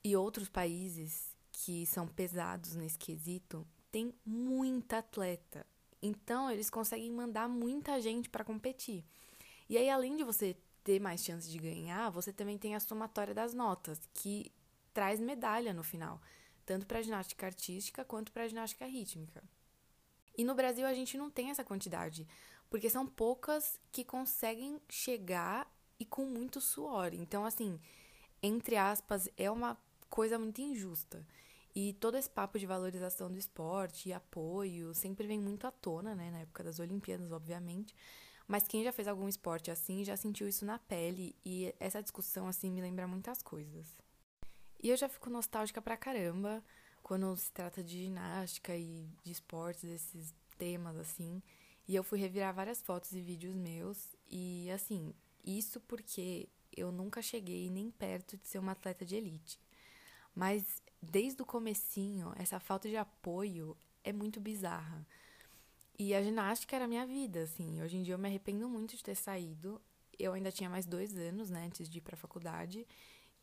e 0.04 0.14
outros 0.14 0.50
países 0.50 1.34
que 1.50 1.86
são 1.86 2.06
pesados 2.06 2.74
nesse 2.74 2.98
quesito, 2.98 3.66
tem 3.90 4.12
muita 4.24 4.98
atleta. 4.98 5.66
Então, 6.02 6.50
eles 6.50 6.68
conseguem 6.68 7.10
mandar 7.10 7.48
muita 7.48 7.98
gente 8.02 8.28
para 8.28 8.44
competir. 8.44 9.02
E 9.66 9.78
aí, 9.78 9.88
além 9.88 10.14
de 10.14 10.24
você 10.24 10.54
ter 10.82 11.00
mais 11.00 11.24
chance 11.24 11.50
de 11.50 11.58
ganhar, 11.58 12.10
você 12.10 12.30
também 12.30 12.58
tem 12.58 12.74
a 12.74 12.80
somatória 12.80 13.32
das 13.32 13.54
notas, 13.54 13.98
que 14.12 14.52
traz 14.92 15.18
medalha 15.18 15.72
no 15.72 15.82
final, 15.82 16.20
tanto 16.66 16.84
para 16.86 17.00
ginástica 17.00 17.46
artística 17.46 18.04
quanto 18.04 18.30
para 18.30 18.46
ginástica 18.46 18.84
rítmica. 18.84 19.42
E 20.36 20.44
no 20.44 20.54
Brasil 20.54 20.86
a 20.86 20.92
gente 20.92 21.16
não 21.16 21.30
tem 21.30 21.50
essa 21.50 21.64
quantidade, 21.64 22.28
porque 22.74 22.90
são 22.90 23.06
poucas 23.06 23.78
que 23.92 24.02
conseguem 24.04 24.80
chegar 24.88 25.72
e 25.96 26.04
com 26.04 26.24
muito 26.24 26.60
suor. 26.60 27.14
Então, 27.14 27.44
assim, 27.44 27.78
entre 28.42 28.74
aspas, 28.74 29.28
é 29.36 29.48
uma 29.48 29.78
coisa 30.10 30.40
muito 30.40 30.60
injusta. 30.60 31.24
E 31.72 31.92
todo 31.92 32.16
esse 32.16 32.28
papo 32.28 32.58
de 32.58 32.66
valorização 32.66 33.30
do 33.30 33.38
esporte 33.38 34.08
e 34.08 34.12
apoio 34.12 34.92
sempre 34.92 35.24
vem 35.24 35.38
muito 35.38 35.68
à 35.68 35.70
tona, 35.70 36.16
né? 36.16 36.32
Na 36.32 36.40
época 36.40 36.64
das 36.64 36.80
Olimpíadas, 36.80 37.30
obviamente. 37.30 37.94
Mas 38.48 38.66
quem 38.66 38.82
já 38.82 38.90
fez 38.90 39.06
algum 39.06 39.28
esporte 39.28 39.70
assim 39.70 40.02
já 40.02 40.16
sentiu 40.16 40.48
isso 40.48 40.64
na 40.64 40.76
pele 40.76 41.36
e 41.46 41.72
essa 41.78 42.02
discussão 42.02 42.48
assim 42.48 42.72
me 42.72 42.80
lembra 42.80 43.06
muitas 43.06 43.40
coisas. 43.40 43.86
E 44.82 44.88
eu 44.90 44.96
já 44.96 45.08
fico 45.08 45.30
nostálgica 45.30 45.80
pra 45.80 45.96
caramba 45.96 46.60
quando 47.04 47.36
se 47.36 47.52
trata 47.52 47.84
de 47.84 48.06
ginástica 48.06 48.76
e 48.76 49.08
de 49.22 49.30
esportes, 49.30 49.84
esses 49.84 50.34
temas 50.58 50.96
assim. 50.96 51.40
E 51.86 51.94
eu 51.94 52.02
fui 52.02 52.18
revirar 52.18 52.54
várias 52.54 52.80
fotos 52.80 53.12
e 53.12 53.20
vídeos 53.20 53.54
meus 53.54 54.16
e 54.30 54.70
assim, 54.70 55.12
isso 55.44 55.80
porque 55.80 56.48
eu 56.76 56.90
nunca 56.90 57.20
cheguei 57.20 57.70
nem 57.70 57.90
perto 57.90 58.36
de 58.36 58.48
ser 58.48 58.58
uma 58.58 58.72
atleta 58.72 59.04
de 59.04 59.16
elite. 59.16 59.60
Mas 60.34 60.82
desde 61.00 61.42
o 61.42 61.46
comecinho, 61.46 62.32
essa 62.36 62.58
falta 62.58 62.88
de 62.88 62.96
apoio 62.96 63.76
é 64.02 64.12
muito 64.12 64.40
bizarra. 64.40 65.06
E 65.98 66.14
a 66.14 66.22
ginástica 66.22 66.74
era 66.74 66.86
a 66.86 66.88
minha 66.88 67.06
vida, 67.06 67.42
assim. 67.42 67.80
Hoje 67.82 67.96
em 67.96 68.02
dia 68.02 68.14
eu 68.14 68.18
me 68.18 68.28
arrependo 68.28 68.68
muito 68.68 68.96
de 68.96 69.02
ter 69.02 69.14
saído. 69.14 69.80
Eu 70.18 70.32
ainda 70.32 70.50
tinha 70.50 70.68
mais 70.68 70.86
dois 70.86 71.16
anos, 71.16 71.50
né, 71.50 71.66
antes 71.66 71.88
de 71.88 71.98
ir 71.98 72.00
pra 72.00 72.16
faculdade. 72.16 72.86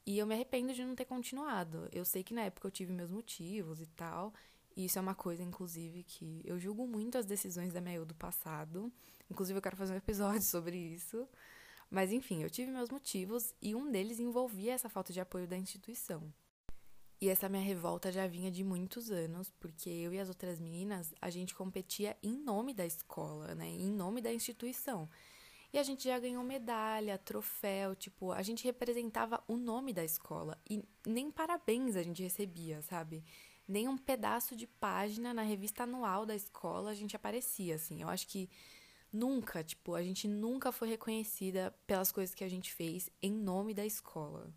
E 0.05 0.17
eu 0.17 0.25
me 0.25 0.33
arrependo 0.33 0.73
de 0.73 0.83
não 0.83 0.95
ter 0.95 1.05
continuado. 1.05 1.87
Eu 1.91 2.03
sei 2.03 2.23
que 2.23 2.33
na 2.33 2.41
época 2.41 2.67
eu 2.67 2.71
tive 2.71 2.91
meus 2.91 3.09
motivos 3.09 3.79
e 3.81 3.85
tal. 3.85 4.33
E 4.75 4.85
isso 4.85 4.97
é 4.97 5.01
uma 5.01 5.15
coisa, 5.15 5.43
inclusive, 5.43 6.03
que 6.03 6.41
eu 6.45 6.59
julgo 6.59 6.87
muito 6.87 7.17
as 7.17 7.25
decisões 7.25 7.73
da 7.73 7.81
minha 7.81 7.95
eu 7.95 8.05
do 8.05 8.15
passado. 8.15 8.91
Inclusive, 9.29 9.57
eu 9.57 9.61
quero 9.61 9.77
fazer 9.77 9.93
um 9.93 9.97
episódio 9.97 10.43
sobre 10.43 10.77
isso. 10.77 11.27
Mas, 11.89 12.11
enfim, 12.11 12.41
eu 12.41 12.49
tive 12.49 12.71
meus 12.71 12.89
motivos 12.89 13.53
e 13.61 13.75
um 13.75 13.91
deles 13.91 14.19
envolvia 14.19 14.73
essa 14.73 14.89
falta 14.89 15.11
de 15.11 15.19
apoio 15.19 15.47
da 15.47 15.57
instituição. 15.57 16.33
E 17.19 17.29
essa 17.29 17.47
minha 17.47 17.61
revolta 17.61 18.11
já 18.11 18.25
vinha 18.25 18.49
de 18.49 18.63
muitos 18.63 19.11
anos, 19.11 19.51
porque 19.59 19.89
eu 19.89 20.11
e 20.11 20.19
as 20.19 20.27
outras 20.27 20.59
meninas, 20.59 21.13
a 21.21 21.29
gente 21.29 21.53
competia 21.53 22.17
em 22.23 22.35
nome 22.35 22.73
da 22.73 22.85
escola, 22.85 23.53
né? 23.53 23.67
Em 23.67 23.91
nome 23.91 24.21
da 24.21 24.33
instituição. 24.33 25.07
E 25.73 25.77
a 25.77 25.83
gente 25.83 26.05
já 26.05 26.17
ganhou 26.17 26.43
medalha, 26.43 27.17
troféu, 27.17 27.95
tipo, 27.95 28.31
a 28.31 28.41
gente 28.41 28.63
representava 28.63 29.41
o 29.47 29.55
nome 29.55 29.93
da 29.93 30.03
escola. 30.03 30.57
E 30.69 30.83
nem 31.05 31.29
parabéns 31.29 31.95
a 31.95 32.03
gente 32.03 32.23
recebia, 32.23 32.81
sabe? 32.81 33.23
Nem 33.71 33.87
um 33.87 33.97
pedaço 33.97 34.53
de 34.53 34.67
página 34.67 35.33
na 35.33 35.43
revista 35.43 35.83
anual 35.83 36.25
da 36.25 36.35
escola 36.35 36.91
a 36.91 36.93
gente 36.93 37.15
aparecia, 37.15 37.75
assim. 37.75 38.01
Eu 38.01 38.09
acho 38.09 38.27
que 38.27 38.49
nunca, 39.13 39.63
tipo, 39.63 39.95
a 39.95 40.03
gente 40.03 40.27
nunca 40.27 40.73
foi 40.73 40.89
reconhecida 40.89 41.73
pelas 41.87 42.11
coisas 42.11 42.35
que 42.35 42.43
a 42.43 42.49
gente 42.49 42.73
fez 42.73 43.09
em 43.21 43.31
nome 43.31 43.73
da 43.73 43.85
escola. 43.85 44.53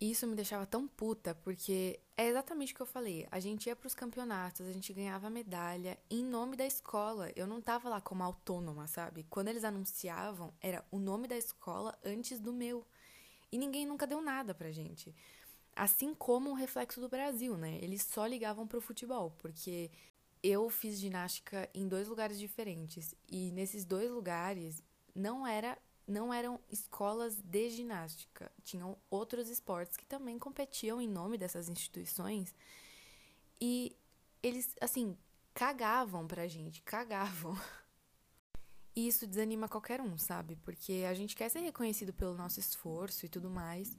Isso 0.00 0.26
me 0.26 0.34
deixava 0.34 0.64
tão 0.64 0.88
puta, 0.88 1.34
porque 1.34 2.00
é 2.16 2.28
exatamente 2.28 2.72
o 2.72 2.76
que 2.76 2.80
eu 2.80 2.86
falei. 2.86 3.28
A 3.30 3.38
gente 3.38 3.66
ia 3.66 3.76
pros 3.76 3.94
campeonatos, 3.94 4.66
a 4.66 4.72
gente 4.72 4.94
ganhava 4.94 5.28
medalha 5.28 5.98
em 6.08 6.24
nome 6.24 6.56
da 6.56 6.64
escola. 6.64 7.30
Eu 7.36 7.46
não 7.46 7.60
tava 7.60 7.90
lá 7.90 8.00
como 8.00 8.22
autônoma, 8.22 8.86
sabe? 8.86 9.26
Quando 9.28 9.48
eles 9.48 9.64
anunciavam, 9.64 10.54
era 10.62 10.82
o 10.90 10.98
nome 10.98 11.28
da 11.28 11.36
escola 11.36 11.94
antes 12.02 12.40
do 12.40 12.54
meu. 12.54 12.86
E 13.52 13.58
ninguém 13.58 13.84
nunca 13.84 14.06
deu 14.06 14.22
nada 14.22 14.54
pra 14.54 14.72
gente. 14.72 15.14
Assim 15.80 16.14
como 16.14 16.50
o 16.50 16.54
reflexo 16.54 17.00
do 17.00 17.08
Brasil, 17.08 17.56
né? 17.56 17.78
Eles 17.80 18.02
só 18.02 18.26
ligavam 18.26 18.66
pro 18.66 18.82
futebol, 18.82 19.30
porque 19.38 19.90
eu 20.42 20.68
fiz 20.68 20.98
ginástica 20.98 21.70
em 21.72 21.88
dois 21.88 22.06
lugares 22.06 22.38
diferentes. 22.38 23.14
E 23.26 23.50
nesses 23.52 23.86
dois 23.86 24.10
lugares 24.10 24.82
não 25.14 25.46
era 25.46 25.78
não 26.06 26.34
eram 26.34 26.60
escolas 26.68 27.36
de 27.36 27.70
ginástica, 27.70 28.52
tinham 28.62 28.98
outros 29.08 29.48
esportes 29.48 29.96
que 29.96 30.04
também 30.04 30.38
competiam 30.38 31.00
em 31.00 31.08
nome 31.08 31.38
dessas 31.38 31.66
instituições. 31.66 32.54
E 33.58 33.96
eles, 34.42 34.74
assim, 34.82 35.16
cagavam 35.54 36.26
pra 36.26 36.46
gente, 36.46 36.82
cagavam. 36.82 37.56
E 38.94 39.06
isso 39.06 39.24
desanima 39.24 39.68
qualquer 39.68 40.00
um, 40.00 40.18
sabe? 40.18 40.56
Porque 40.56 41.04
a 41.08 41.14
gente 41.14 41.36
quer 41.36 41.48
ser 41.48 41.60
reconhecido 41.60 42.12
pelo 42.12 42.34
nosso 42.34 42.58
esforço 42.58 43.24
e 43.24 43.28
tudo 43.28 43.48
mais. 43.48 43.96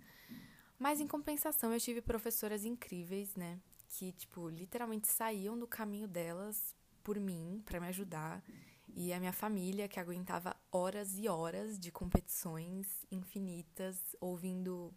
Mas 0.81 0.99
em 0.99 1.05
compensação, 1.05 1.71
eu 1.71 1.79
tive 1.79 2.01
professoras 2.01 2.65
incríveis, 2.65 3.35
né? 3.35 3.59
Que, 3.87 4.11
tipo, 4.13 4.49
literalmente 4.49 5.07
saíam 5.07 5.55
do 5.55 5.67
caminho 5.67 6.07
delas 6.07 6.73
por 7.03 7.19
mim, 7.19 7.61
para 7.63 7.79
me 7.79 7.87
ajudar. 7.89 8.43
E 8.95 9.13
a 9.13 9.19
minha 9.19 9.31
família, 9.31 9.87
que 9.87 9.99
aguentava 9.99 10.55
horas 10.71 11.19
e 11.19 11.27
horas 11.27 11.77
de 11.77 11.91
competições 11.91 12.87
infinitas, 13.11 13.95
ouvindo 14.19 14.91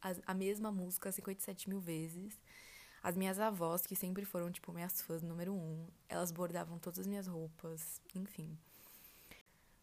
a, 0.00 0.14
a 0.28 0.32
mesma 0.32 0.70
música 0.70 1.10
57 1.10 1.68
mil 1.68 1.80
vezes. 1.80 2.38
As 3.02 3.16
minhas 3.16 3.40
avós, 3.40 3.84
que 3.84 3.96
sempre 3.96 4.24
foram, 4.24 4.48
tipo, 4.48 4.72
minhas 4.72 5.02
fãs 5.02 5.22
número 5.22 5.52
um, 5.52 5.88
elas 6.08 6.30
bordavam 6.30 6.78
todas 6.78 7.00
as 7.00 7.06
minhas 7.08 7.26
roupas, 7.26 8.00
enfim. 8.14 8.56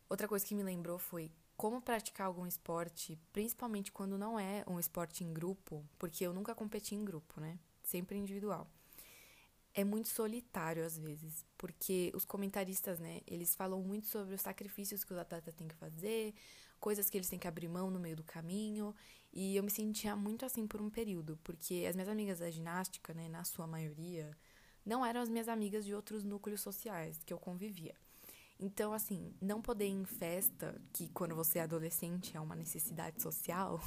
Outra 0.07 0.25
coisa 0.25 0.45
que 0.45 0.55
me 0.55 0.63
lembrou 0.63 0.97
foi 0.97 1.29
como 1.57 1.81
praticar 1.81 2.27
algum 2.27 2.45
esporte, 2.45 3.19
principalmente 3.33 3.91
quando 3.91 4.17
não 4.17 4.39
é 4.39 4.63
um 4.67 4.79
esporte 4.79 5.23
em 5.23 5.33
grupo, 5.33 5.83
porque 5.99 6.23
eu 6.25 6.33
nunca 6.33 6.55
competi 6.55 6.95
em 6.95 7.03
grupo, 7.03 7.41
né? 7.41 7.59
Sempre 7.83 8.17
individual 8.17 8.69
é 9.77 9.83
muito 9.83 10.07
solitário 10.09 10.83
às 10.83 10.97
vezes, 10.97 11.45
porque 11.55 12.11
os 12.15 12.25
comentaristas, 12.25 12.99
né, 12.99 13.21
eles 13.27 13.55
falam 13.55 13.79
muito 13.79 14.07
sobre 14.07 14.33
os 14.33 14.41
sacrifícios 14.41 15.03
que 15.03 15.13
os 15.13 15.19
atletas 15.19 15.53
têm 15.53 15.67
que 15.67 15.75
fazer, 15.75 16.33
coisas 16.79 17.11
que 17.11 17.15
eles 17.15 17.29
têm 17.29 17.37
que 17.37 17.47
abrir 17.47 17.67
mão 17.67 17.91
no 17.91 17.99
meio 17.99 18.15
do 18.15 18.23
caminho, 18.23 18.95
e 19.31 19.55
eu 19.55 19.61
me 19.61 19.69
sentia 19.69 20.15
muito 20.15 20.43
assim 20.43 20.65
por 20.65 20.81
um 20.81 20.89
período, 20.89 21.39
porque 21.43 21.85
as 21.87 21.95
minhas 21.95 22.09
amigas 22.09 22.39
da 22.39 22.49
ginástica, 22.49 23.13
né, 23.13 23.29
na 23.29 23.43
sua 23.43 23.67
maioria, 23.67 24.35
não 24.83 25.05
eram 25.05 25.21
as 25.21 25.29
minhas 25.29 25.47
amigas 25.47 25.85
de 25.85 25.93
outros 25.93 26.23
núcleos 26.23 26.61
sociais 26.61 27.21
que 27.23 27.31
eu 27.31 27.37
convivia. 27.37 27.95
Então, 28.59 28.91
assim, 28.91 29.33
não 29.39 29.61
poder 29.61 29.85
ir 29.85 29.91
em 29.91 30.05
festa, 30.05 30.79
que 30.91 31.09
quando 31.09 31.35
você 31.35 31.59
é 31.59 31.61
adolescente 31.61 32.35
é 32.35 32.39
uma 32.39 32.55
necessidade 32.55 33.21
social, 33.21 33.79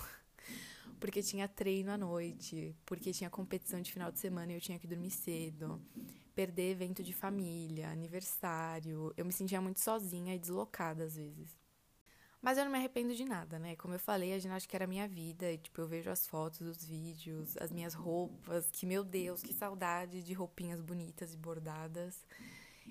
porque 1.00 1.22
tinha 1.22 1.48
treino 1.48 1.90
à 1.90 1.98
noite, 1.98 2.76
porque 2.86 3.12
tinha 3.12 3.28
competição 3.28 3.80
de 3.80 3.92
final 3.92 4.12
de 4.12 4.20
semana 4.20 4.52
e 4.52 4.54
eu 4.54 4.60
tinha 4.60 4.78
que 4.78 4.86
dormir 4.86 5.10
cedo, 5.10 5.82
perder 6.34 6.70
evento 6.70 7.02
de 7.02 7.12
família, 7.12 7.90
aniversário. 7.90 9.12
Eu 9.16 9.24
me 9.24 9.32
sentia 9.32 9.60
muito 9.60 9.80
sozinha 9.80 10.34
e 10.34 10.38
deslocada 10.38 11.04
às 11.04 11.16
vezes. 11.16 11.58
Mas 12.42 12.56
eu 12.56 12.64
não 12.64 12.72
me 12.72 12.78
arrependo 12.78 13.14
de 13.14 13.24
nada, 13.24 13.58
né? 13.58 13.76
Como 13.76 13.92
eu 13.94 13.98
falei, 13.98 14.32
a 14.32 14.38
ginástica 14.38 14.76
era 14.76 14.84
a 14.84 14.88
minha 14.88 15.06
vida. 15.06 15.52
E, 15.52 15.58
tipo, 15.58 15.78
eu 15.80 15.86
vejo 15.86 16.10
as 16.10 16.26
fotos, 16.26 16.62
os 16.62 16.82
vídeos, 16.82 17.54
as 17.58 17.70
minhas 17.70 17.92
roupas. 17.92 18.70
Que, 18.70 18.86
meu 18.86 19.04
Deus, 19.04 19.42
que 19.42 19.52
saudade 19.52 20.22
de 20.22 20.32
roupinhas 20.32 20.80
bonitas 20.80 21.34
e 21.34 21.36
bordadas. 21.36 22.24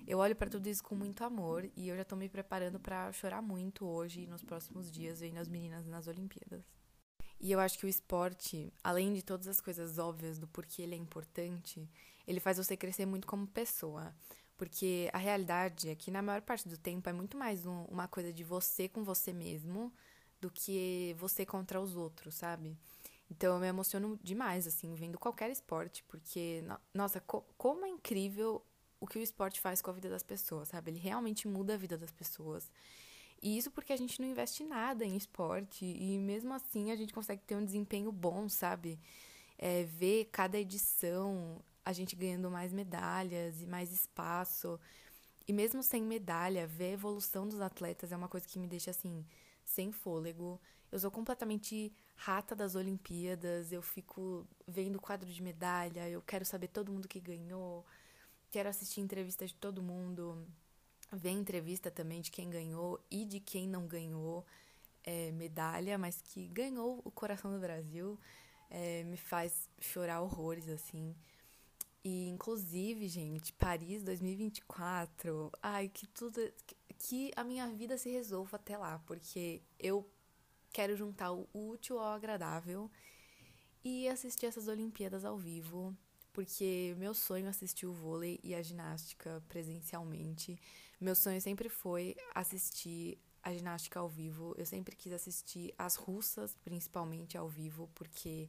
Eu 0.06 0.18
olho 0.18 0.34
para 0.34 0.50
tudo 0.50 0.68
isso 0.68 0.82
com 0.82 0.94
muito 0.94 1.22
amor. 1.24 1.70
E 1.76 1.88
eu 1.88 1.96
já 1.96 2.04
tô 2.04 2.16
me 2.16 2.28
preparando 2.28 2.78
para 2.80 3.12
chorar 3.12 3.42
muito 3.42 3.86
hoje 3.86 4.22
e 4.22 4.26
nos 4.26 4.42
próximos 4.42 4.90
dias, 4.90 5.20
vendo 5.20 5.38
as 5.38 5.48
meninas 5.48 5.86
nas 5.86 6.06
Olimpíadas. 6.06 6.64
E 7.40 7.52
eu 7.52 7.60
acho 7.60 7.78
que 7.78 7.86
o 7.86 7.88
esporte, 7.88 8.72
além 8.84 9.14
de 9.14 9.22
todas 9.22 9.48
as 9.48 9.60
coisas 9.60 9.98
óbvias 9.98 10.38
do 10.38 10.46
porquê 10.46 10.82
ele 10.82 10.94
é 10.94 10.98
importante, 10.98 11.88
ele 12.26 12.38
faz 12.38 12.58
você 12.58 12.76
crescer 12.76 13.06
muito 13.06 13.26
como 13.26 13.46
pessoa. 13.46 14.14
Porque 14.56 15.08
a 15.12 15.18
realidade 15.18 15.88
é 15.88 15.94
que, 15.94 16.10
na 16.10 16.20
maior 16.20 16.42
parte 16.42 16.68
do 16.68 16.76
tempo, 16.76 17.08
é 17.08 17.12
muito 17.14 17.38
mais 17.38 17.64
um, 17.64 17.84
uma 17.84 18.06
coisa 18.06 18.30
de 18.30 18.44
você 18.44 18.88
com 18.88 19.02
você 19.02 19.32
mesmo 19.32 19.90
do 20.38 20.50
que 20.50 21.16
você 21.18 21.46
contra 21.46 21.80
os 21.80 21.96
outros, 21.96 22.34
sabe? 22.34 22.76
Então 23.30 23.54
eu 23.54 23.60
me 23.60 23.68
emociono 23.68 24.18
demais, 24.22 24.66
assim, 24.66 24.94
vendo 24.94 25.18
qualquer 25.18 25.50
esporte, 25.50 26.02
porque, 26.04 26.62
nossa, 26.92 27.20
co 27.20 27.42
como 27.56 27.86
é 27.86 27.88
incrível 27.88 28.62
o 29.00 29.06
que 29.06 29.18
o 29.18 29.22
esporte 29.22 29.60
faz 29.60 29.80
com 29.80 29.90
a 29.90 29.94
vida 29.94 30.08
das 30.08 30.22
pessoas, 30.22 30.68
sabe? 30.68 30.90
Ele 30.90 30.98
realmente 30.98 31.48
muda 31.48 31.74
a 31.74 31.76
vida 31.76 31.96
das 31.96 32.10
pessoas. 32.12 32.70
E 33.42 33.56
isso 33.56 33.70
porque 33.70 33.92
a 33.92 33.96
gente 33.96 34.20
não 34.20 34.28
investe 34.28 34.62
nada 34.64 35.04
em 35.04 35.16
esporte 35.16 35.84
e 35.84 36.18
mesmo 36.18 36.52
assim 36.52 36.92
a 36.92 36.96
gente 36.96 37.12
consegue 37.12 37.42
ter 37.46 37.56
um 37.56 37.64
desempenho 37.64 38.12
bom, 38.12 38.48
sabe? 38.48 39.00
É, 39.58 39.84
ver 39.84 40.26
cada 40.30 40.58
edição 40.58 41.58
a 41.84 41.92
gente 41.92 42.14
ganhando 42.14 42.50
mais 42.50 42.72
medalhas 42.72 43.62
e 43.62 43.66
mais 43.66 43.90
espaço. 43.90 44.78
E 45.48 45.52
mesmo 45.52 45.82
sem 45.82 46.02
medalha, 46.02 46.66
ver 46.66 46.90
a 46.90 46.92
evolução 46.92 47.48
dos 47.48 47.60
atletas 47.60 48.12
é 48.12 48.16
uma 48.16 48.28
coisa 48.28 48.46
que 48.46 48.58
me 48.58 48.66
deixa 48.66 48.90
assim, 48.90 49.24
sem 49.64 49.90
fôlego. 49.90 50.60
Eu 50.92 50.98
sou 50.98 51.10
completamente 51.10 51.92
rata 52.16 52.54
das 52.54 52.74
Olimpíadas, 52.74 53.72
eu 53.72 53.80
fico 53.80 54.46
vendo 54.68 55.00
quadro 55.00 55.30
de 55.30 55.42
medalha, 55.42 56.08
eu 56.08 56.20
quero 56.20 56.44
saber 56.44 56.68
todo 56.68 56.92
mundo 56.92 57.08
que 57.08 57.18
ganhou, 57.18 57.86
quero 58.50 58.68
assistir 58.68 59.00
entrevistas 59.00 59.50
de 59.50 59.56
todo 59.56 59.82
mundo 59.82 60.46
ver 61.12 61.30
entrevista 61.30 61.90
também 61.90 62.20
de 62.20 62.30
quem 62.30 62.48
ganhou 62.48 63.00
e 63.10 63.24
de 63.24 63.40
quem 63.40 63.66
não 63.66 63.86
ganhou 63.86 64.46
é, 65.02 65.32
medalha, 65.32 65.98
mas 65.98 66.20
que 66.22 66.46
ganhou 66.48 67.00
o 67.04 67.10
coração 67.10 67.52
do 67.52 67.58
Brasil. 67.58 68.18
é, 68.70 69.02
me 69.04 69.16
faz 69.16 69.68
chorar 69.80 70.20
horrores, 70.22 70.68
assim. 70.68 71.14
E, 72.04 72.28
inclusive, 72.28 73.08
gente, 73.08 73.52
Paris 73.52 74.02
2024, 74.02 75.50
ai, 75.62 75.88
que 75.88 76.06
tudo. 76.06 76.40
Que 76.98 77.32
a 77.34 77.42
minha 77.42 77.66
vida 77.68 77.96
se 77.98 78.10
resolva 78.10 78.56
até 78.56 78.76
lá, 78.76 78.98
porque 79.06 79.62
eu 79.78 80.08
quero 80.70 80.94
juntar 80.96 81.32
o 81.32 81.48
útil 81.52 81.98
ao 81.98 82.12
agradável 82.12 82.90
e 83.82 84.06
assistir 84.06 84.46
essas 84.46 84.68
Olimpíadas 84.68 85.24
ao 85.24 85.38
vivo, 85.38 85.96
porque 86.32 86.94
meu 86.98 87.14
sonho 87.14 87.46
é 87.46 87.48
assistir 87.48 87.86
o 87.86 87.92
vôlei 87.92 88.38
e 88.42 88.54
a 88.54 88.62
ginástica 88.62 89.42
presencialmente. 89.48 90.58
Meu 91.00 91.14
sonho 91.14 91.40
sempre 91.40 91.68
foi 91.68 92.16
assistir 92.34 93.18
a 93.42 93.52
ginástica 93.52 93.98
ao 93.98 94.08
vivo. 94.08 94.54
Eu 94.56 94.66
sempre 94.66 94.94
quis 94.94 95.12
assistir 95.12 95.74
as 95.78 95.96
russas, 95.96 96.54
principalmente 96.62 97.36
ao 97.36 97.48
vivo, 97.48 97.88
porque 97.94 98.48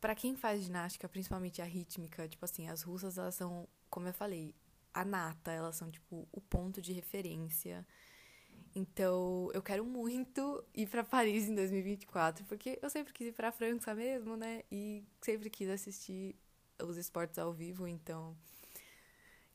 para 0.00 0.14
quem 0.14 0.36
faz 0.36 0.62
ginástica, 0.62 1.08
principalmente 1.08 1.62
a 1.62 1.64
rítmica, 1.64 2.28
tipo 2.28 2.44
assim, 2.44 2.68
as 2.68 2.82
russas 2.82 3.16
elas 3.16 3.34
são, 3.34 3.66
como 3.88 4.06
eu 4.08 4.12
falei, 4.12 4.54
a 4.92 5.04
nata, 5.04 5.50
elas 5.50 5.76
são 5.76 5.90
tipo 5.90 6.28
o 6.30 6.40
ponto 6.40 6.80
de 6.80 6.92
referência. 6.92 7.86
Então, 8.74 9.50
eu 9.54 9.62
quero 9.62 9.84
muito 9.84 10.64
ir 10.74 10.88
para 10.88 11.04
Paris 11.04 11.48
em 11.48 11.54
2024, 11.54 12.44
porque 12.46 12.78
eu 12.82 12.90
sempre 12.90 13.12
quis 13.12 13.28
ir 13.28 13.32
para 13.32 13.52
França 13.52 13.94
mesmo, 13.94 14.36
né? 14.36 14.62
E 14.70 15.04
sempre 15.20 15.48
quis 15.48 15.68
assistir 15.68 16.34
os 16.82 16.96
esportes 16.96 17.38
ao 17.38 17.52
vivo, 17.52 17.86
então 17.86 18.36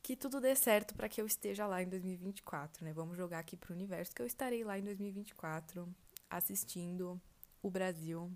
que 0.01 0.15
tudo 0.15 0.39
dê 0.39 0.55
certo 0.55 0.95
para 0.95 1.09
que 1.09 1.21
eu 1.21 1.25
esteja 1.25 1.67
lá 1.67 1.83
em 1.83 1.89
2024, 1.89 2.83
né? 2.83 2.93
Vamos 2.93 3.17
jogar 3.17 3.39
aqui 3.39 3.57
pro 3.57 3.73
universo 3.73 4.15
que 4.15 4.21
eu 4.21 4.25
estarei 4.25 4.63
lá 4.63 4.79
em 4.79 4.83
2024 4.83 5.87
assistindo 6.29 7.21
o 7.61 7.69
Brasil, 7.69 8.31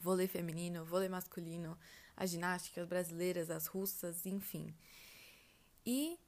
vôlei 0.00 0.26
feminino, 0.26 0.84
vôlei 0.84 1.08
masculino, 1.08 1.78
as 2.16 2.30
ginásticas 2.30 2.86
brasileiras, 2.86 3.50
as 3.50 3.66
russas, 3.66 4.24
enfim. 4.24 4.74
E 5.84 6.18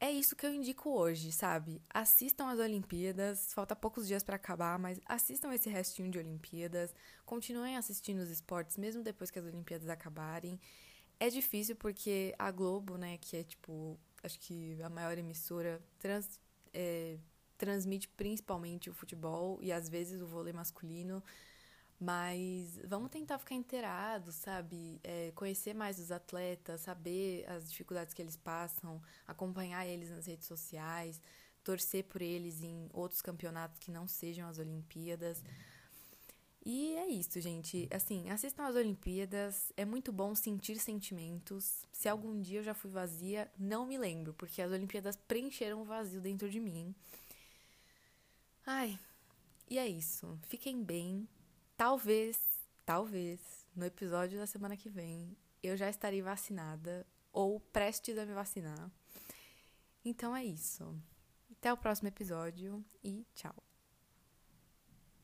é 0.00 0.10
isso 0.10 0.36
que 0.36 0.46
eu 0.46 0.54
indico 0.54 0.90
hoje, 0.90 1.32
sabe? 1.32 1.82
Assistam 1.90 2.46
as 2.48 2.58
Olimpíadas, 2.60 3.52
falta 3.52 3.74
poucos 3.74 4.06
dias 4.06 4.22
para 4.22 4.36
acabar, 4.36 4.78
mas 4.78 5.00
assistam 5.06 5.52
esse 5.52 5.68
restinho 5.68 6.10
de 6.10 6.18
Olimpíadas, 6.18 6.94
continuem 7.26 7.76
assistindo 7.76 8.20
os 8.20 8.30
esportes 8.30 8.76
mesmo 8.76 9.02
depois 9.02 9.30
que 9.30 9.38
as 9.38 9.44
Olimpíadas 9.44 9.88
acabarem. 9.88 10.60
É 11.18 11.28
difícil 11.28 11.74
porque 11.74 12.32
a 12.38 12.50
Globo, 12.52 12.96
né, 12.96 13.18
que 13.18 13.36
é 13.38 13.42
tipo, 13.42 13.98
acho 14.22 14.38
que 14.38 14.80
a 14.82 14.88
maior 14.88 15.18
emissora, 15.18 15.82
trans, 15.98 16.38
é, 16.72 17.18
transmite 17.56 18.08
principalmente 18.08 18.88
o 18.88 18.94
futebol 18.94 19.58
e 19.60 19.72
às 19.72 19.88
vezes 19.88 20.22
o 20.22 20.26
vôlei 20.26 20.52
masculino. 20.52 21.22
Mas 22.00 22.78
vamos 22.84 23.10
tentar 23.10 23.38
ficar 23.38 23.56
inteirados, 23.56 24.36
sabe? 24.36 25.00
É, 25.02 25.32
conhecer 25.34 25.74
mais 25.74 25.98
os 25.98 26.12
atletas, 26.12 26.82
saber 26.82 27.44
as 27.50 27.70
dificuldades 27.70 28.14
que 28.14 28.22
eles 28.22 28.36
passam, 28.36 29.02
acompanhar 29.26 29.84
eles 29.84 30.10
nas 30.10 30.26
redes 30.26 30.46
sociais, 30.46 31.20
torcer 31.64 32.04
por 32.04 32.22
eles 32.22 32.62
em 32.62 32.88
outros 32.92 33.20
campeonatos 33.20 33.80
que 33.80 33.90
não 33.90 34.06
sejam 34.06 34.48
as 34.48 34.58
Olimpíadas. 34.58 35.42
E 36.64 36.94
é 36.96 37.08
isso, 37.08 37.40
gente. 37.40 37.88
Assim, 37.90 38.28
assistam 38.30 38.66
às 38.66 38.76
Olimpíadas. 38.76 39.72
É 39.76 39.84
muito 39.84 40.12
bom 40.12 40.34
sentir 40.34 40.78
sentimentos. 40.78 41.82
Se 41.92 42.08
algum 42.08 42.40
dia 42.40 42.60
eu 42.60 42.62
já 42.62 42.74
fui 42.74 42.90
vazia, 42.90 43.50
não 43.58 43.86
me 43.86 43.98
lembro, 43.98 44.34
porque 44.34 44.62
as 44.62 44.70
Olimpíadas 44.70 45.16
preencheram 45.16 45.82
o 45.82 45.84
vazio 45.84 46.20
dentro 46.20 46.48
de 46.48 46.60
mim. 46.60 46.94
Ai, 48.66 48.98
e 49.68 49.78
é 49.78 49.88
isso. 49.88 50.38
Fiquem 50.46 50.84
bem. 50.84 51.26
Talvez, 51.78 52.36
talvez, 52.84 53.40
no 53.72 53.84
episódio 53.84 54.36
da 54.36 54.48
semana 54.48 54.76
que 54.76 54.88
vem, 54.88 55.36
eu 55.62 55.76
já 55.76 55.88
estarei 55.88 56.20
vacinada 56.20 57.06
ou 57.32 57.60
prestes 57.60 58.18
a 58.18 58.26
me 58.26 58.34
vacinar. 58.34 58.90
Então 60.04 60.34
é 60.34 60.44
isso. 60.44 61.00
Até 61.52 61.72
o 61.72 61.76
próximo 61.76 62.08
episódio 62.08 62.84
e 63.00 63.24
tchau. 63.32 63.67